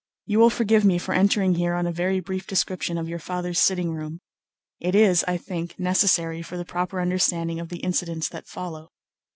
You 0.25 0.39
will 0.39 0.49
forgive 0.49 0.83
me 0.83 0.97
for 0.97 1.13
entering 1.13 1.53
here 1.53 1.75
on 1.75 1.85
a 1.85 1.91
very 1.91 2.19
brief 2.19 2.47
description 2.47 2.97
of 2.97 3.07
your 3.07 3.19
father's 3.19 3.59
sitting 3.59 3.91
room. 3.93 4.19
It 4.79 4.95
is, 4.95 5.23
I 5.27 5.37
think, 5.37 5.79
necessary 5.79 6.41
for 6.41 6.57
the 6.57 6.65
proper 6.65 6.99
understanding 6.99 7.59
of 7.59 7.69
the 7.69 7.81
incidents 7.81 8.27
that 8.29 8.47
follow. 8.47 8.89